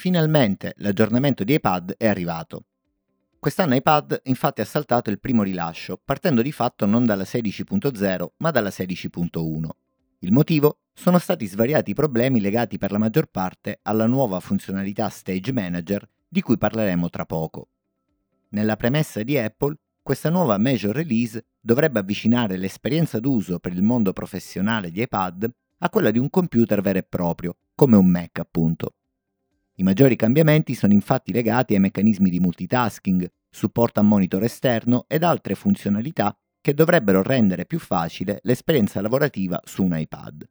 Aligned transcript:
Finalmente 0.00 0.72
l'aggiornamento 0.78 1.44
di 1.44 1.52
iPad 1.52 1.96
è 1.98 2.06
arrivato. 2.06 2.64
Quest'anno 3.38 3.74
iPad 3.74 4.22
infatti 4.24 4.62
ha 4.62 4.64
saltato 4.64 5.10
il 5.10 5.20
primo 5.20 5.42
rilascio, 5.42 6.00
partendo 6.02 6.40
di 6.40 6.52
fatto 6.52 6.86
non 6.86 7.04
dalla 7.04 7.24
16.0 7.24 8.26
ma 8.38 8.50
dalla 8.50 8.70
16.1. 8.70 9.68
Il 10.20 10.32
motivo? 10.32 10.78
Sono 10.94 11.18
stati 11.18 11.44
svariati 11.44 11.92
problemi 11.92 12.40
legati 12.40 12.78
per 12.78 12.92
la 12.92 12.96
maggior 12.96 13.26
parte 13.26 13.80
alla 13.82 14.06
nuova 14.06 14.40
funzionalità 14.40 15.06
Stage 15.10 15.52
Manager 15.52 16.08
di 16.26 16.40
cui 16.40 16.56
parleremo 16.56 17.10
tra 17.10 17.26
poco. 17.26 17.68
Nella 18.52 18.76
premessa 18.76 19.22
di 19.22 19.36
Apple, 19.36 19.76
questa 20.02 20.30
nuova 20.30 20.56
major 20.56 20.94
release 20.94 21.44
dovrebbe 21.60 21.98
avvicinare 21.98 22.56
l'esperienza 22.56 23.20
d'uso 23.20 23.58
per 23.58 23.72
il 23.72 23.82
mondo 23.82 24.14
professionale 24.14 24.90
di 24.90 25.02
iPad 25.02 25.46
a 25.80 25.90
quella 25.90 26.10
di 26.10 26.18
un 26.18 26.30
computer 26.30 26.80
vero 26.80 27.00
e 27.00 27.02
proprio, 27.02 27.54
come 27.74 27.96
un 27.96 28.06
Mac 28.06 28.38
appunto. 28.38 28.94
I 29.80 29.82
maggiori 29.82 30.14
cambiamenti 30.14 30.74
sono 30.74 30.92
infatti 30.92 31.32
legati 31.32 31.72
ai 31.72 31.80
meccanismi 31.80 32.28
di 32.28 32.38
multitasking, 32.38 33.26
supporto 33.48 33.98
a 33.98 34.02
monitor 34.02 34.42
esterno 34.42 35.06
ed 35.08 35.22
altre 35.22 35.54
funzionalità 35.54 36.36
che 36.60 36.74
dovrebbero 36.74 37.22
rendere 37.22 37.64
più 37.64 37.78
facile 37.78 38.40
l'esperienza 38.42 39.00
lavorativa 39.00 39.58
su 39.64 39.82
un 39.82 39.96
iPad. 39.96 40.46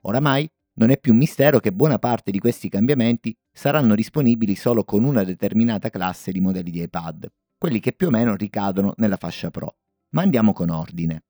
Oramai 0.00 0.50
non 0.74 0.90
è 0.90 0.98
più 0.98 1.12
un 1.12 1.18
mistero 1.18 1.60
che 1.60 1.70
buona 1.70 2.00
parte 2.00 2.32
di 2.32 2.40
questi 2.40 2.68
cambiamenti 2.68 3.32
saranno 3.52 3.94
disponibili 3.94 4.56
solo 4.56 4.82
con 4.82 5.04
una 5.04 5.22
determinata 5.22 5.88
classe 5.88 6.32
di 6.32 6.40
modelli 6.40 6.72
di 6.72 6.82
iPad, 6.82 7.30
quelli 7.56 7.78
che 7.78 7.92
più 7.92 8.08
o 8.08 8.10
meno 8.10 8.34
ricadono 8.34 8.94
nella 8.96 9.16
fascia 9.16 9.52
Pro. 9.52 9.76
Ma 10.08 10.22
andiamo 10.22 10.52
con 10.52 10.70
ordine. 10.70 11.22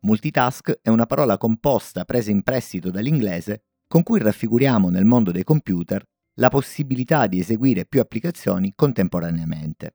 Multitask 0.00 0.80
è 0.82 0.90
una 0.90 1.06
parola 1.06 1.38
composta 1.38 2.04
presa 2.04 2.30
in 2.30 2.42
prestito 2.42 2.90
dall'inglese 2.90 3.62
con 3.86 4.02
cui 4.02 4.18
raffiguriamo 4.18 4.88
nel 4.90 5.04
mondo 5.04 5.30
dei 5.30 5.44
computer 5.44 6.04
la 6.34 6.48
possibilità 6.48 7.26
di 7.26 7.38
eseguire 7.38 7.86
più 7.86 8.00
applicazioni 8.00 8.72
contemporaneamente. 8.74 9.94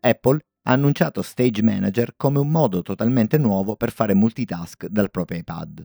Apple 0.00 0.44
ha 0.62 0.72
annunciato 0.72 1.22
Stage 1.22 1.62
Manager 1.62 2.14
come 2.16 2.38
un 2.38 2.48
modo 2.48 2.82
totalmente 2.82 3.38
nuovo 3.38 3.74
per 3.74 3.90
fare 3.90 4.14
multitask 4.14 4.86
dal 4.86 5.10
proprio 5.10 5.38
iPad. 5.38 5.82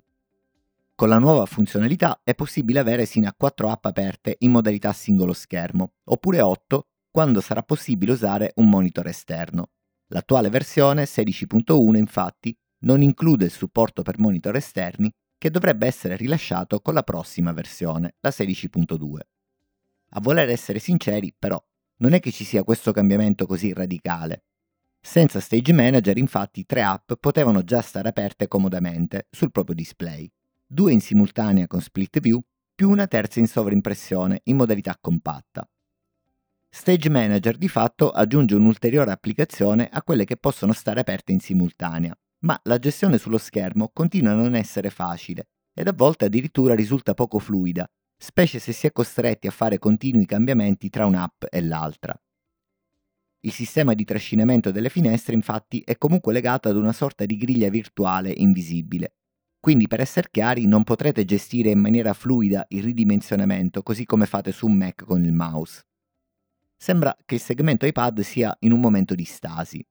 Con 0.95 1.09
la 1.09 1.17
nuova 1.17 1.45
funzionalità 1.45 2.21
è 2.23 2.35
possibile 2.35 2.79
avere 2.79 3.05
sino 3.05 3.27
a 3.27 3.33
4 3.35 3.69
app 3.69 3.85
aperte 3.85 4.35
in 4.39 4.51
modalità 4.51 4.93
singolo 4.93 5.33
schermo, 5.33 5.93
oppure 6.03 6.41
8 6.41 6.87
quando 7.09 7.41
sarà 7.41 7.63
possibile 7.63 8.11
usare 8.11 8.51
un 8.57 8.69
monitor 8.69 9.07
esterno. 9.07 9.69
L'attuale 10.07 10.49
versione 10.49 11.05
16.1 11.05 11.95
infatti 11.95 12.55
non 12.79 13.01
include 13.01 13.45
il 13.45 13.51
supporto 13.51 14.01
per 14.01 14.19
monitor 14.19 14.55
esterni 14.55 15.11
che 15.43 15.51
dovrebbe 15.51 15.85
essere 15.85 16.15
rilasciato 16.15 16.79
con 16.79 16.93
la 16.93 17.03
prossima 17.03 17.51
versione, 17.51 18.13
la 18.21 18.29
16.2. 18.29 19.17
A 20.11 20.21
voler 20.21 20.47
essere 20.47 20.79
sinceri, 20.79 21.35
però, 21.37 21.61
non 21.97 22.13
è 22.13 22.21
che 22.21 22.31
ci 22.31 22.45
sia 22.45 22.63
questo 22.63 22.93
cambiamento 22.93 23.45
così 23.45 23.73
radicale. 23.73 24.43
Senza 25.01 25.41
Stage 25.41 25.73
Manager, 25.73 26.17
infatti, 26.17 26.65
tre 26.65 26.81
app 26.81 27.11
potevano 27.19 27.61
già 27.65 27.81
stare 27.81 28.07
aperte 28.07 28.47
comodamente 28.47 29.27
sul 29.31 29.51
proprio 29.51 29.75
display, 29.75 30.31
due 30.65 30.93
in 30.93 31.01
simultanea 31.01 31.67
con 31.67 31.81
split 31.81 32.21
view, 32.21 32.41
più 32.73 32.89
una 32.89 33.07
terza 33.07 33.41
in 33.41 33.47
sovraimpressione 33.47 34.43
in 34.45 34.55
modalità 34.55 34.97
compatta. 34.97 35.67
Stage 36.69 37.09
Manager 37.09 37.57
di 37.57 37.67
fatto 37.67 38.11
aggiunge 38.11 38.55
un'ulteriore 38.55 39.11
applicazione 39.11 39.89
a 39.91 40.01
quelle 40.03 40.23
che 40.23 40.37
possono 40.37 40.71
stare 40.71 41.01
aperte 41.01 41.33
in 41.33 41.41
simultanea, 41.41 42.17
ma 42.43 42.59
la 42.63 42.79
gestione 42.79 43.17
sullo 43.17 43.37
schermo 43.37 43.89
continua 43.93 44.31
a 44.31 44.35
non 44.35 44.55
essere 44.55 44.89
facile 44.89 45.47
ed 45.73 45.87
a 45.87 45.93
volte 45.93 46.25
addirittura 46.25 46.75
risulta 46.75 47.13
poco 47.13 47.39
fluida, 47.39 47.85
specie 48.17 48.59
se 48.59 48.71
si 48.71 48.87
è 48.87 48.91
costretti 48.91 49.47
a 49.47 49.51
fare 49.51 49.79
continui 49.79 50.25
cambiamenti 50.25 50.89
tra 50.89 51.05
un'app 51.05 51.45
e 51.49 51.61
l'altra. 51.61 52.15
Il 53.45 53.51
sistema 53.51 53.93
di 53.93 54.05
trascinamento 54.05 54.71
delle 54.71 54.89
finestre 54.89 55.33
infatti 55.33 55.81
è 55.81 55.97
comunque 55.97 56.31
legato 56.31 56.69
ad 56.69 56.77
una 56.77 56.93
sorta 56.93 57.25
di 57.25 57.35
griglia 57.35 57.69
virtuale 57.69 58.31
invisibile, 58.31 59.15
quindi 59.59 59.87
per 59.87 59.99
essere 59.99 60.27
chiari 60.29 60.65
non 60.65 60.83
potrete 60.83 61.25
gestire 61.25 61.69
in 61.69 61.79
maniera 61.79 62.13
fluida 62.13 62.65
il 62.69 62.83
ridimensionamento 62.83 63.81
così 63.81 64.05
come 64.05 64.25
fate 64.25 64.51
su 64.51 64.67
un 64.67 64.73
Mac 64.73 65.03
con 65.03 65.23
il 65.23 65.33
mouse. 65.33 65.85
Sembra 66.77 67.15
che 67.25 67.35
il 67.35 67.41
segmento 67.41 67.85
iPad 67.85 68.19
sia 68.21 68.55
in 68.59 68.73
un 68.73 68.79
momento 68.79 69.15
di 69.15 69.23
stasi. 69.23 69.85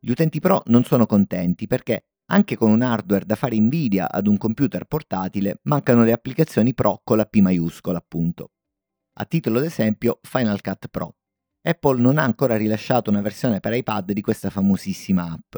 Gli 0.00 0.10
utenti 0.10 0.38
Pro 0.38 0.62
non 0.66 0.84
sono 0.84 1.06
contenti 1.06 1.66
perché 1.66 2.06
anche 2.26 2.56
con 2.56 2.70
un 2.70 2.82
hardware 2.82 3.24
da 3.24 3.34
fare 3.34 3.56
invidia 3.56 4.08
ad 4.10 4.28
un 4.28 4.36
computer 4.36 4.84
portatile 4.84 5.58
mancano 5.62 6.04
le 6.04 6.12
applicazioni 6.12 6.72
Pro 6.72 7.00
con 7.02 7.16
la 7.16 7.24
P 7.24 7.38
maiuscola 7.40 7.98
appunto. 7.98 8.52
A 9.14 9.24
titolo 9.24 9.58
d'esempio 9.58 10.20
Final 10.22 10.60
Cut 10.60 10.86
Pro. 10.88 11.16
Apple 11.62 12.00
non 12.00 12.18
ha 12.18 12.22
ancora 12.22 12.56
rilasciato 12.56 13.10
una 13.10 13.22
versione 13.22 13.58
per 13.58 13.74
iPad 13.74 14.12
di 14.12 14.20
questa 14.20 14.50
famosissima 14.50 15.32
app. 15.32 15.56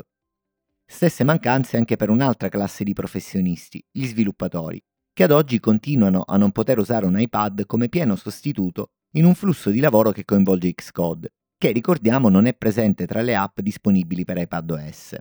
Stesse 0.86 1.22
mancanze 1.22 1.76
anche 1.76 1.96
per 1.96 2.08
un'altra 2.08 2.48
classe 2.48 2.82
di 2.82 2.94
professionisti, 2.94 3.84
gli 3.90 4.06
sviluppatori, 4.06 4.82
che 5.12 5.24
ad 5.24 5.32
oggi 5.32 5.60
continuano 5.60 6.22
a 6.26 6.38
non 6.38 6.50
poter 6.50 6.78
usare 6.78 7.04
un 7.04 7.20
iPad 7.20 7.66
come 7.66 7.90
pieno 7.90 8.16
sostituto 8.16 8.92
in 9.12 9.26
un 9.26 9.34
flusso 9.34 9.68
di 9.68 9.80
lavoro 9.80 10.12
che 10.12 10.24
coinvolge 10.24 10.72
Xcode 10.72 11.32
che 11.60 11.72
ricordiamo 11.72 12.30
non 12.30 12.46
è 12.46 12.54
presente 12.54 13.06
tra 13.06 13.20
le 13.20 13.36
app 13.36 13.60
disponibili 13.60 14.24
per 14.24 14.38
iPadOS. 14.38 15.14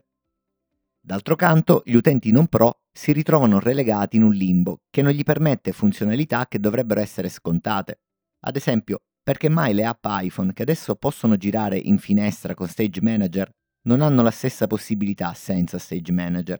D'altro 1.01 1.35
canto, 1.35 1.81
gli 1.83 1.95
utenti 1.95 2.31
non 2.31 2.47
pro 2.47 2.83
si 2.93 3.11
ritrovano 3.11 3.59
relegati 3.59 4.15
in 4.15 4.23
un 4.23 4.31
limbo 4.31 4.83
che 4.89 5.01
non 5.01 5.11
gli 5.11 5.23
permette 5.23 5.73
funzionalità 5.73 6.47
che 6.47 6.61
dovrebbero 6.61 7.01
essere 7.01 7.27
scontate. 7.27 7.99
Ad 8.45 8.55
esempio, 8.55 8.99
perché 9.21 9.49
mai 9.49 9.73
le 9.73 9.83
app 9.83 10.05
iPhone 10.07 10.53
che 10.53 10.61
adesso 10.61 10.95
possono 10.95 11.35
girare 11.35 11.77
in 11.77 11.97
finestra 11.97 12.53
con 12.53 12.69
Stage 12.69 13.01
Manager 13.01 13.51
non 13.87 13.99
hanno 13.99 14.21
la 14.21 14.31
stessa 14.31 14.65
possibilità 14.65 15.33
senza 15.33 15.77
Stage 15.77 16.13
Manager, 16.13 16.57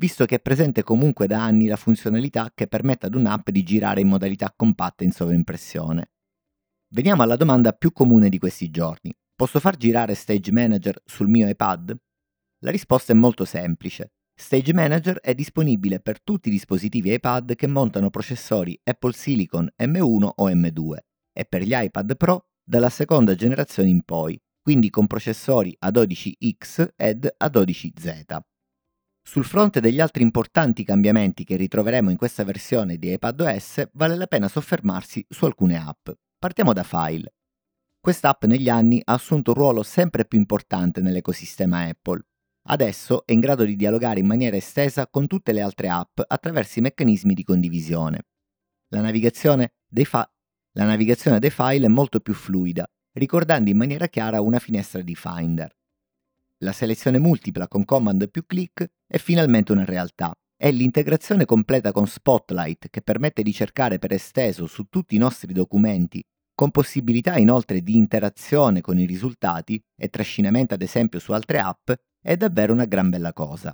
visto 0.00 0.24
che 0.24 0.36
è 0.36 0.40
presente 0.40 0.82
comunque 0.82 1.26
da 1.26 1.44
anni 1.44 1.66
la 1.66 1.76
funzionalità 1.76 2.50
che 2.54 2.66
permette 2.66 3.04
ad 3.04 3.14
un'app 3.14 3.50
di 3.50 3.62
girare 3.62 4.00
in 4.00 4.08
modalità 4.08 4.50
compatta 4.56 5.04
in 5.04 5.12
sovraimpressione. 5.12 6.12
Veniamo 6.90 7.22
alla 7.22 7.36
domanda 7.36 7.74
più 7.74 7.92
comune 7.92 8.30
di 8.30 8.38
questi 8.38 8.70
giorni. 8.70 9.14
Posso 9.36 9.60
far 9.60 9.76
girare 9.76 10.14
Stage 10.14 10.50
Manager 10.50 10.98
sul 11.04 11.28
mio 11.28 11.46
iPad? 11.46 11.94
La 12.60 12.70
risposta 12.70 13.12
è 13.12 13.14
molto 13.14 13.44
semplice. 13.44 14.12
Stage 14.34 14.72
Manager 14.72 15.18
è 15.18 15.34
disponibile 15.34 16.00
per 16.00 16.22
tutti 16.22 16.48
i 16.48 16.50
dispositivi 16.50 17.12
iPad 17.12 17.56
che 17.56 17.66
montano 17.66 18.08
processori 18.08 18.80
Apple 18.82 19.12
Silicon 19.12 19.68
M1 19.82 20.30
o 20.34 20.48
M2 20.48 20.96
e 21.30 21.44
per 21.44 21.62
gli 21.62 21.74
iPad 21.74 22.16
Pro 22.16 22.46
dalla 22.64 22.88
seconda 22.88 23.34
generazione 23.34 23.90
in 23.90 24.00
poi, 24.02 24.40
quindi 24.62 24.88
con 24.88 25.06
processori 25.06 25.76
A12X 25.84 26.92
ed 26.96 27.28
A12Z. 27.38 28.38
Sul 29.22 29.44
fronte 29.44 29.80
degli 29.80 30.00
altri 30.00 30.22
importanti 30.22 30.84
cambiamenti 30.84 31.44
che 31.44 31.56
ritroveremo 31.56 32.08
in 32.08 32.16
questa 32.16 32.44
versione 32.44 32.96
di 32.96 33.12
iPadOS, 33.12 33.90
vale 33.92 34.16
la 34.16 34.26
pena 34.26 34.48
soffermarsi 34.48 35.22
su 35.28 35.44
alcune 35.44 35.76
app. 35.76 36.08
Partiamo 36.40 36.72
da 36.72 36.84
File. 36.84 37.34
Quest'app 37.98 38.44
negli 38.44 38.68
anni 38.68 39.02
ha 39.04 39.14
assunto 39.14 39.50
un 39.50 39.56
ruolo 39.56 39.82
sempre 39.82 40.24
più 40.24 40.38
importante 40.38 41.00
nell'ecosistema 41.00 41.88
Apple. 41.88 42.26
Adesso 42.68 43.26
è 43.26 43.32
in 43.32 43.40
grado 43.40 43.64
di 43.64 43.74
dialogare 43.74 44.20
in 44.20 44.26
maniera 44.26 44.54
estesa 44.54 45.08
con 45.08 45.26
tutte 45.26 45.50
le 45.50 45.62
altre 45.62 45.88
app 45.88 46.20
attraverso 46.24 46.78
i 46.78 46.82
meccanismi 46.82 47.34
di 47.34 47.42
condivisione. 47.42 48.26
La 48.90 49.00
navigazione 49.00 49.72
dei, 49.84 50.04
fa- 50.04 50.30
la 50.74 50.84
navigazione 50.84 51.40
dei 51.40 51.50
file 51.50 51.86
è 51.86 51.88
molto 51.88 52.20
più 52.20 52.34
fluida, 52.34 52.88
ricordando 53.14 53.68
in 53.70 53.76
maniera 53.76 54.06
chiara 54.06 54.40
una 54.40 54.60
finestra 54.60 55.02
di 55.02 55.16
Finder. 55.16 55.76
La 56.58 56.72
selezione 56.72 57.18
multipla 57.18 57.66
con 57.66 57.84
command 57.84 58.30
più 58.30 58.46
clic 58.46 58.88
è 59.08 59.18
finalmente 59.18 59.72
una 59.72 59.84
realtà 59.84 60.38
e 60.60 60.72
l'integrazione 60.72 61.44
completa 61.44 61.92
con 61.92 62.08
Spotlight 62.08 62.88
che 62.90 63.00
permette 63.00 63.42
di 63.42 63.52
cercare 63.52 63.98
per 63.98 64.12
esteso 64.12 64.66
su 64.66 64.86
tutti 64.90 65.14
i 65.14 65.18
nostri 65.18 65.52
documenti, 65.52 66.22
con 66.52 66.72
possibilità 66.72 67.36
inoltre 67.36 67.80
di 67.80 67.96
interazione 67.96 68.80
con 68.80 68.98
i 68.98 69.06
risultati 69.06 69.80
e 69.96 70.08
trascinamento 70.08 70.74
ad 70.74 70.82
esempio 70.82 71.20
su 71.20 71.30
altre 71.30 71.60
app, 71.60 71.92
è 72.20 72.36
davvero 72.36 72.72
una 72.72 72.86
gran 72.86 73.08
bella 73.08 73.32
cosa. 73.32 73.72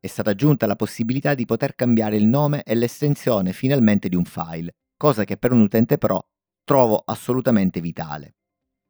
È 0.00 0.06
stata 0.06 0.30
aggiunta 0.30 0.66
la 0.66 0.76
possibilità 0.76 1.34
di 1.34 1.44
poter 1.44 1.74
cambiare 1.74 2.16
il 2.16 2.26
nome 2.26 2.62
e 2.62 2.74
l'estensione 2.74 3.52
finalmente 3.52 4.08
di 4.08 4.16
un 4.16 4.24
file, 4.24 4.76
cosa 4.96 5.24
che 5.24 5.36
per 5.36 5.52
un 5.52 5.60
utente 5.60 5.98
pro 5.98 6.28
trovo 6.64 7.02
assolutamente 7.04 7.80
vitale. 7.82 8.36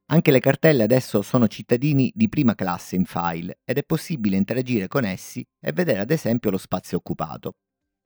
Anche 0.09 0.31
le 0.31 0.39
cartelle 0.39 0.85
adesso 0.85 1.21
sono 1.21 1.49
cittadini 1.49 2.13
di 2.15 2.29
prima 2.29 2.55
classe 2.55 2.95
in 2.95 3.05
file 3.07 3.59
ed 3.65 3.79
è 3.79 3.83
possibile 3.83 4.37
interagire 4.37 4.87
con 4.87 5.05
essi 5.05 5.45
e 5.61 5.73
vedere 5.73 5.99
ad 5.99 6.13
esempio 6.13 6.51
lo 6.51 6.59
spazio 6.59 6.99
occupato. 6.99 7.55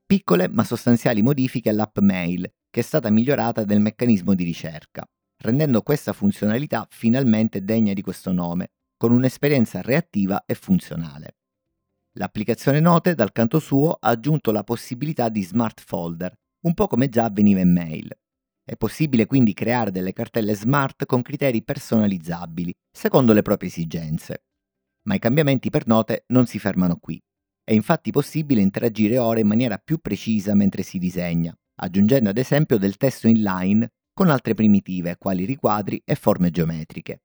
Piccole 0.06 0.48
ma 0.48 0.64
sostanziali 0.64 1.20
modifiche 1.20 1.68
all'app 1.68 1.98
Mail, 1.98 2.50
che 2.70 2.80
è 2.80 2.82
stata 2.82 3.10
migliorata 3.10 3.64
del 3.64 3.80
meccanismo 3.80 4.34
di 4.34 4.44
ricerca, 4.44 5.04
rendendo 5.42 5.82
questa 5.82 6.14
funzionalità 6.14 6.86
finalmente 6.88 7.62
degna 7.62 7.92
di 7.92 8.00
questo 8.00 8.32
nome, 8.32 8.68
con 8.96 9.12
un'esperienza 9.12 9.82
reattiva 9.82 10.44
e 10.46 10.54
funzionale. 10.54 11.36
L'applicazione 12.12 12.80
Note, 12.80 13.14
dal 13.14 13.30
canto 13.30 13.58
suo, 13.58 13.90
ha 13.92 14.08
aggiunto 14.08 14.52
la 14.52 14.64
possibilità 14.64 15.28
di 15.28 15.42
smart 15.42 15.80
folder, 15.80 16.34
un 16.62 16.72
po' 16.72 16.86
come 16.86 17.10
già 17.10 17.24
avveniva 17.24 17.60
in 17.60 17.72
Mail, 17.72 18.10
È 18.70 18.76
possibile 18.76 19.26
quindi 19.26 19.52
creare 19.52 19.90
delle 19.90 20.12
cartelle 20.12 20.54
smart 20.54 21.04
con 21.04 21.22
criteri 21.22 21.64
personalizzabili, 21.64 22.72
secondo 22.88 23.32
le 23.32 23.42
proprie 23.42 23.68
esigenze. 23.68 24.44
Ma 25.08 25.16
i 25.16 25.18
cambiamenti 25.18 25.70
per 25.70 25.88
note 25.88 26.22
non 26.28 26.46
si 26.46 26.60
fermano 26.60 26.96
qui. 27.00 27.20
È 27.64 27.72
infatti 27.72 28.12
possibile 28.12 28.60
interagire 28.60 29.18
ora 29.18 29.40
in 29.40 29.48
maniera 29.48 29.76
più 29.78 29.98
precisa 29.98 30.54
mentre 30.54 30.84
si 30.84 30.98
disegna, 30.98 31.52
aggiungendo 31.80 32.28
ad 32.28 32.38
esempio 32.38 32.78
del 32.78 32.96
testo 32.96 33.26
inline 33.26 33.88
con 34.14 34.30
altre 34.30 34.54
primitive 34.54 35.16
quali 35.18 35.44
riquadri 35.46 36.00
e 36.04 36.14
forme 36.14 36.52
geometriche. 36.52 37.22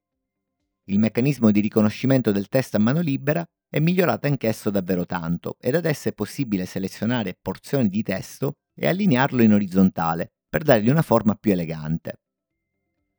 Il 0.85 0.97
meccanismo 0.97 1.51
di 1.51 1.59
riconoscimento 1.59 2.31
del 2.31 2.47
testo 2.47 2.77
a 2.77 2.79
mano 2.79 3.01
libera 3.01 3.45
è 3.69 3.77
migliorato 3.77 4.25
anch'esso 4.25 4.71
davvero 4.71 5.05
tanto 5.05 5.57
ed 5.59 5.75
adesso 5.75 6.09
è 6.09 6.13
possibile 6.13 6.65
selezionare 6.65 7.37
porzioni 7.39 7.87
di 7.87 8.01
testo 8.01 8.55
e 8.73 8.87
allinearlo 8.87 9.43
in 9.43 9.53
orizzontale 9.53 10.31
per 10.55 10.63
dargli 10.63 10.87
una 10.87 11.01
forma 11.01 11.35
più 11.35 11.51
elegante. 11.51 12.21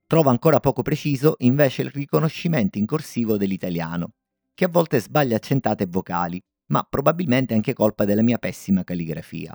Trovo 0.06 0.31
ancora 0.31 0.59
poco 0.59 0.81
preciso 0.81 1.35
invece 1.41 1.83
il 1.83 1.91
riconoscimento 1.91 2.79
in 2.79 2.87
corsivo 2.87 3.37
dell'italiano, 3.37 4.12
che 4.55 4.65
a 4.65 4.69
volte 4.69 4.99
sbaglia 5.00 5.37
accentate 5.37 5.83
e 5.85 5.87
vocali, 5.87 6.43
ma 6.69 6.83
probabilmente 6.88 7.53
anche 7.53 7.75
colpa 7.75 8.06
della 8.06 8.23
mia 8.23 8.38
pessima 8.38 8.85
calligrafia. 8.85 9.55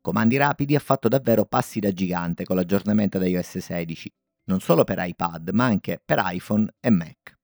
Comandi 0.00 0.38
Rapidi 0.38 0.74
ha 0.74 0.80
fatto 0.80 1.08
davvero 1.08 1.44
passi 1.44 1.78
da 1.78 1.92
gigante 1.92 2.46
con 2.46 2.56
l'aggiornamento 2.56 3.18
da 3.18 3.26
iOS 3.26 3.58
16, 3.58 4.10
non 4.44 4.60
solo 4.60 4.84
per 4.84 4.96
iPad, 5.00 5.50
ma 5.50 5.66
anche 5.66 6.00
per 6.02 6.22
iPhone 6.22 6.72
e 6.80 6.88
Mac. 6.88 7.39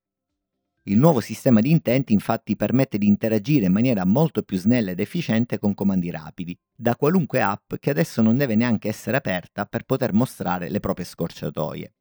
Il 0.87 0.99
nuovo 0.99 1.19
sistema 1.19 1.59
di 1.59 1.69
intenti 1.69 2.13
infatti 2.13 2.55
permette 2.55 2.97
di 2.97 3.07
interagire 3.07 3.65
in 3.65 3.73
maniera 3.73 4.05
molto 4.05 4.41
più 4.41 4.57
snella 4.57 4.91
ed 4.91 5.01
efficiente 5.01 5.59
con 5.59 5.73
comandi 5.73 6.09
rapidi, 6.09 6.57
da 6.73 6.95
qualunque 6.95 7.41
app 7.41 7.73
che 7.77 7.89
adesso 7.89 8.21
non 8.21 8.37
deve 8.37 8.55
neanche 8.55 8.87
essere 8.87 9.17
aperta 9.17 9.65
per 9.65 9.83
poter 9.83 10.13
mostrare 10.13 10.69
le 10.69 10.79
proprie 10.79 11.05
scorciatoie, 11.05 11.93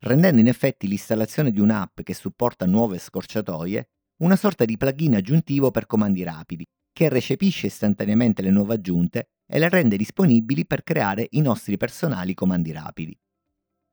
rendendo 0.00 0.40
in 0.40 0.48
effetti 0.48 0.88
l'installazione 0.88 1.52
di 1.52 1.60
un'app 1.60 2.00
che 2.00 2.14
supporta 2.14 2.66
nuove 2.66 2.98
scorciatoie 2.98 3.90
una 4.22 4.34
sorta 4.34 4.64
di 4.64 4.76
plugin 4.76 5.14
aggiuntivo 5.14 5.70
per 5.70 5.86
comandi 5.86 6.24
rapidi, 6.24 6.64
che 6.92 7.08
recepisce 7.08 7.68
istantaneamente 7.68 8.42
le 8.42 8.50
nuove 8.50 8.74
aggiunte 8.74 9.28
e 9.46 9.60
le 9.60 9.68
rende 9.68 9.96
disponibili 9.96 10.66
per 10.66 10.82
creare 10.82 11.28
i 11.30 11.40
nostri 11.42 11.76
personali 11.76 12.34
comandi 12.34 12.72
rapidi. 12.72 13.16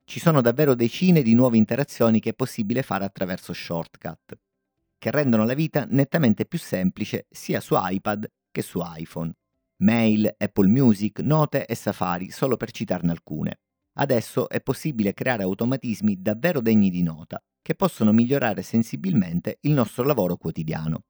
Ci 0.10 0.20
sono 0.20 0.42
davvero 0.42 0.74
decine 0.74 1.22
di 1.22 1.36
nuove 1.36 1.58
interazioni 1.58 2.20
che 2.20 2.32
è 2.32 2.34
possibile 2.34 2.82
fare 2.82 3.06
attraverso 3.06 3.54
shortcut, 3.54 4.40
che 4.98 5.12
rendono 5.12 5.46
la 5.46 5.54
vita 5.54 5.86
nettamente 5.88 6.48
più 6.48 6.58
semplice 6.58 7.28
sia 7.30 7.60
su 7.60 7.76
iPad 7.78 8.28
che 8.50 8.64
su 8.64 8.82
iPhone. 8.84 9.32
Mail, 9.84 10.34
Apple 10.36 10.68
Music, 10.68 11.20
Note 11.20 11.68
e 11.68 11.76
Safari, 11.76 12.32
solo 12.32 12.58
per 12.58 12.72
citarne 12.72 13.12
alcune. 13.12 13.60
Adesso 14.00 14.50
è 14.50 14.62
possibile 14.62 15.14
creare 15.14 15.44
automatismi 15.44 16.20
davvero 16.20 16.60
degni 16.60 16.90
di 16.90 17.04
nota, 17.04 17.40
che 17.62 17.76
possono 17.76 18.12
migliorare 18.12 18.64
sensibilmente 18.64 19.60
il 19.62 19.74
nostro 19.74 20.04
lavoro 20.04 20.38
quotidiano. 20.38 21.04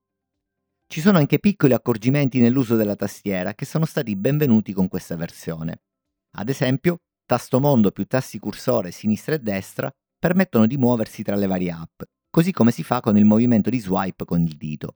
Ci 0.88 1.00
sono 1.00 1.20
anche 1.20 1.40
piccoli 1.40 1.72
accorgimenti 1.72 2.42
nell'uso 2.42 2.76
della 2.76 2.98
tastiera 2.98 3.54
che 3.54 3.64
sono 3.64 3.86
stati 3.86 4.18
benvenuti 4.18 4.74
con 4.74 4.90
questa 4.90 5.16
versione. 5.16 5.84
Ad 6.32 6.50
esempio, 6.50 7.00
tasto 7.30 7.60
mondo 7.60 7.92
più 7.92 8.08
tasti 8.08 8.40
cursore 8.40 8.90
sinistra 8.90 9.36
e 9.36 9.40
destra 9.40 9.94
permettono 10.18 10.66
di 10.66 10.78
muoversi 10.78 11.22
tra 11.22 11.36
le 11.36 11.46
varie 11.46 11.70
app, 11.70 12.02
così 12.28 12.52
come 12.52 12.72
si 12.72 12.82
fa 12.82 13.02
con 13.02 13.20
il 13.20 13.26
movimento 13.26 13.70
di 13.70 13.78
swipe 13.78 14.26
con 14.26 14.42
il 14.42 14.58
dito. 14.58 14.96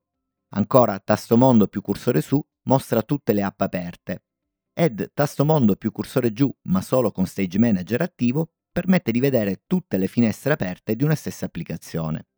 Ancora 0.55 0.97
tasto 0.97 1.37
mondo 1.37 1.67
più 1.67 1.81
cursore 1.81 2.21
su 2.21 2.43
mostra 2.63 3.03
tutte 3.03 3.33
le 3.33 3.43
app 3.43 3.61
aperte. 3.61 4.23
Ed 4.73 5.11
tasto 5.13 5.45
mondo 5.45 5.75
più 5.75 5.91
cursore 5.91 6.33
giù, 6.33 6.51
ma 6.69 6.81
solo 6.81 7.11
con 7.11 7.27
Stage 7.27 7.59
Manager 7.59 8.01
attivo, 8.01 8.49
permette 8.71 9.11
di 9.11 9.19
vedere 9.19 9.61
tutte 9.67 9.97
le 9.97 10.07
finestre 10.07 10.53
aperte 10.53 10.95
di 10.95 11.03
una 11.03 11.13
stessa 11.13 11.45
applicazione. 11.45 12.29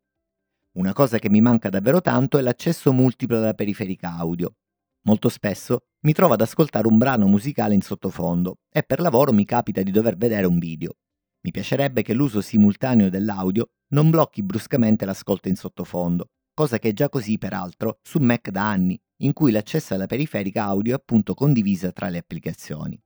Una 0.72 0.92
cosa 0.92 1.18
che 1.18 1.30
mi 1.30 1.40
manca 1.40 1.70
davvero 1.70 2.02
tanto 2.02 2.36
è 2.36 2.42
l'accesso 2.42 2.92
multiplo 2.92 3.38
alla 3.38 3.54
periferica 3.54 4.14
audio. 4.18 4.56
Molto 5.06 5.28
spesso 5.28 5.82
mi 6.00 6.12
trovo 6.12 6.34
ad 6.34 6.40
ascoltare 6.40 6.88
un 6.88 6.98
brano 6.98 7.28
musicale 7.28 7.74
in 7.74 7.80
sottofondo 7.80 8.58
e 8.68 8.82
per 8.82 8.98
lavoro 8.98 9.32
mi 9.32 9.44
capita 9.44 9.82
di 9.82 9.92
dover 9.92 10.16
vedere 10.16 10.46
un 10.46 10.58
video. 10.58 10.94
Mi 11.42 11.52
piacerebbe 11.52 12.02
che 12.02 12.12
l'uso 12.12 12.40
simultaneo 12.40 13.08
dell'audio 13.08 13.68
non 13.92 14.10
blocchi 14.10 14.42
bruscamente 14.42 15.04
l'ascolto 15.04 15.46
in 15.46 15.54
sottofondo, 15.54 16.30
cosa 16.52 16.80
che 16.80 16.88
è 16.88 16.92
già 16.92 17.08
così 17.08 17.38
peraltro 17.38 17.98
su 18.02 18.18
Mac 18.18 18.50
da 18.50 18.68
anni, 18.68 18.98
in 19.18 19.32
cui 19.32 19.52
l'accesso 19.52 19.94
alla 19.94 20.06
periferica 20.06 20.64
audio 20.64 20.94
è 20.94 20.96
appunto 20.96 21.34
condivisa 21.34 21.92
tra 21.92 22.08
le 22.08 22.18
applicazioni. 22.18 23.00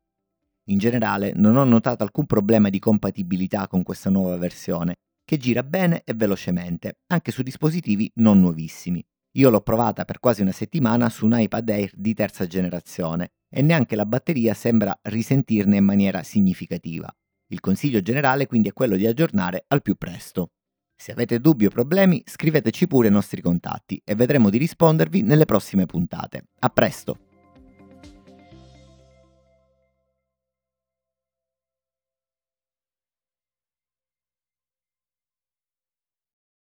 In 0.71 0.79
generale 0.79 1.33
non 1.35 1.57
ho 1.57 1.65
notato 1.65 2.03
alcun 2.03 2.25
problema 2.25 2.71
di 2.71 2.79
compatibilità 2.79 3.69
con 3.69 3.83
questa 3.83 4.09
nuova 4.09 4.39
versione, 4.39 4.95
che 5.23 5.37
gira 5.37 5.63
bene 5.63 6.01
e 6.05 6.15
velocemente, 6.15 7.01
anche 7.09 7.31
su 7.31 7.43
dispositivi 7.43 8.11
non 8.15 8.41
nuovissimi. 8.41 9.05
Io 9.35 9.49
l'ho 9.49 9.61
provata 9.61 10.05
per 10.05 10.19
quasi 10.19 10.43
una 10.43 10.51
settimana 10.51 11.09
su 11.09 11.25
un 11.25 11.39
iPad 11.39 11.69
Air 11.69 11.93
di 11.95 12.15
terza 12.15 12.47
generazione 12.47 13.33
e 13.49 13.63
neanche 13.63 13.95
la 13.95 14.05
batteria 14.05 14.55
sembra 14.55 14.99
risentirne 15.03 15.77
in 15.77 15.85
maniera 15.85 16.25
significativa. 16.25 17.09
Il 17.53 17.61
consiglio 17.61 18.03
generale 18.03 18.47
quindi 18.47 18.69
è 18.69 18.73
quello 18.73 18.97
di 18.97 19.07
aggiornare 19.07 19.65
al 19.69 19.83
più 19.83 19.95
presto. 19.95 20.51
Se 20.97 21.13
avete 21.13 21.39
dubbi 21.39 21.67
o 21.67 21.71
problemi 21.71 22.23
scriveteci 22.27 22.89
pure 22.89 23.07
ai 23.07 23.13
nostri 23.13 23.41
contatti 23.41 24.01
e 24.05 24.15
vedremo 24.17 24.51
di 24.51 24.59
rispondervi 24.59 25.23
nelle 25.23 25.45
prossime 25.45 25.87
puntate. 25.87 26.49
A 26.59 26.69
presto! 26.69 27.30